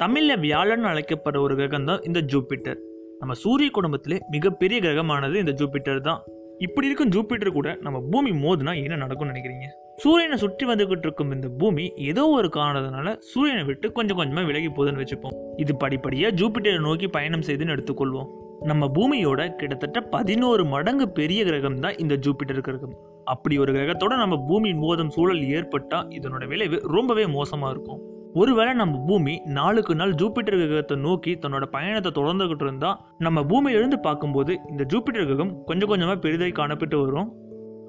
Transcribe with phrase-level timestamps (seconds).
[0.00, 2.78] தமிழில் வியாழன் அழைக்கப்படுற ஒரு கிரகம் தான் இந்த ஜூபிட்டர்.
[3.20, 6.20] நம்ம சூரிய குடும்பத்திலே மிகப்பெரிய கிரகமானது இந்த ஜூபிட்டர் தான்.
[6.66, 9.66] இப்படி இருக்கும் ஜூபிட்டர் கூட நம்ம பூமி மோதுனா என்ன நடக்கும்னு நினைக்கிறீங்க?
[10.02, 15.02] சூரியனை சுற்றி வந்துகிட்டு இருக்கும் இந்த பூமி ஏதோ ஒரு காரணத்தினால சூரியனை விட்டு கொஞ்சம் கொஞ்சமாக விலகி போகுதுன்னு
[15.02, 15.36] வச்சுப்போம்.
[15.64, 18.30] இது படிப்படியாக ஜூபிட்டரை நோக்கி பயணம் செய்துன்னு எடுத்துக்கொள்வோம்.
[18.70, 22.96] நம்ம பூமியோட கிட்டத்தட்ட பதினோரு மடங்கு பெரிய கிரகம் தான் இந்த ஜூபிட்டர் கிரகம்.
[23.34, 28.02] அப்படி ஒரு கிரகத்தோட நம்ம பூமியின் மோதும் சூழல் ஏற்பட்டால் இதனோட விளைவு ரொம்பவே மோசமாக இருக்கும்.
[28.40, 32.90] ஒருவேளை நம்ம பூமி நாளுக்கு நாள் ஜூபிட்டர் கிரகத்தை நோக்கி தன்னோட பயணத்தை தொடர்ந்துகிட்டு இருந்தா
[33.26, 37.28] நம்ம பூமியிலிருந்து பார்க்கும்போது இந்த ஜூபிட்டர் கிரகம் கொஞ்சம் கொஞ்சமாக பெரிதாய் காணப்பட்டு வரும்.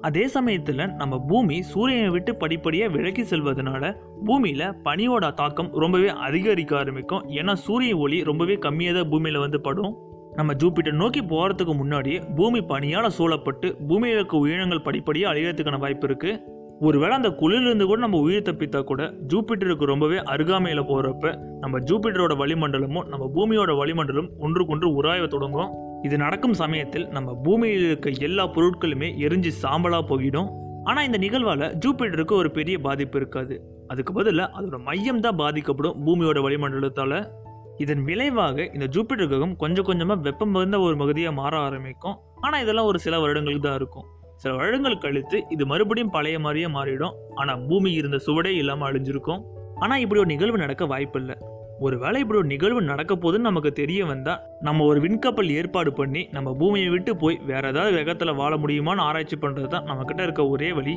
[0.06, 3.84] அதே சமயத்தில் நம்ம பூமி சூரியனை விட்டு படிப்படியாக விலக்கி செல்வதனால
[4.26, 7.24] பூமியில் பனியோட தாக்கம் ரொம்பவே அதிகரிக்க ஆரம்பிக்கும்.
[7.38, 9.94] ஏன்னா சூரிய ஒளி ரொம்பவே கம்மியாக தான் பூமியில் வந்து படும்.
[10.38, 16.40] நம்ம ஜூபிட்டர் நோக்கி போகிறதுக்கு முன்னாடியே பூமி பனியால் சூழப்பட்டு பூமியில் இருக்க உயிரினங்கள் படிப்படியாக அழிகிறதுக்கான வாய்ப்பு இருக்குது
[16.84, 21.30] ஒருவேளை அந்த குளிரிலிருந்து கூட நம்ம உயிர் தப்பித்தா கூட ஜூபிட்டருக்கு ரொம்பவே அருகாமையில் போகிறப்ப
[21.62, 25.70] நம்ம ஜூபிட்டரோட வளிமண்டலமும் நம்ம பூமியோட வளிமண்டலம் ஒன்றுக்கொன்று உராய தொடங்கும்.
[26.02, 30.50] இது நடக்கும் சமயத்தில் நம்ம பூமியில் இருக்க எல்லா பொருட்களுமே எரிஞ்சு சாம்பலாக போயிடும்.
[30.84, 33.56] ஆனால் இந்த நிகழ்வால் ஜூபிட்டருக்கு ஒரு பெரிய பாதிப்பு இருக்காது.
[33.88, 37.18] அதுக்கு பதிலாக அதோட மையம் தான் பாதிக்கப்படும் பூமியோட வளிமண்டலத்தால்.
[37.76, 42.18] இதன் விளைவாக இந்த ஜூபிட்டர் கிரகம் கொஞ்சம் கொஞ்சமாக வெப்பம் மிகுந்த ஒரு பகுதியாக மாற ஆரம்பிக்கும்.
[42.40, 44.06] ஆனால் இதெல்லாம் ஒரு சில வருடங்களுக்கு தான் இருக்கும்.
[44.42, 47.14] சில வருடங்கள் கழித்து இது மறுபடியும் பழைய மாதிரியே மாறிடும்.
[47.34, 49.42] ஆனால் பூமி இருந்த சுவடே இல்லாமல் அழிஞ்சிருக்கும்.
[49.78, 51.36] ஆனால் இப்படி ஒரு நிகழ்வு நடக்க வாய்ப்பில்லை.
[51.80, 56.54] ஒருவேளை இப்படி ஒரு நிகழ்வு நடக்க போதுன்னு நமக்கு தெரிய வந்தால் நம்ம ஒரு விண்கப்பல் ஏற்பாடு பண்ணி நம்ம
[56.60, 60.94] பூமியை விட்டு போய் வேற ஏதாவது வேகத்தில் வாழ முடியுமான்னு ஆராய்ச்சி பண்ணுறது தான் நம்மக்கிட்ட இருக்க ஒரே வழி.